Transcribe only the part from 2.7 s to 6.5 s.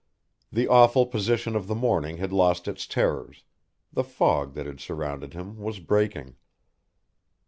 terrors, the fog that had surrounded him was breaking.